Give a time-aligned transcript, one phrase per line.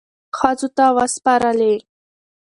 [0.37, 1.75] ښځو ته وسپارلې،